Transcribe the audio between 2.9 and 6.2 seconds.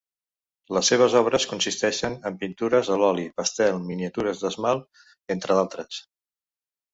a l'oli, pastel, miniatures d'esmalt, entre altres.